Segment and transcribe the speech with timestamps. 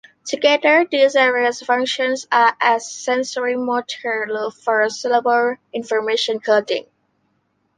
[0.25, 6.87] Together, these areas function as a sensory-motor loop for syllable information coding.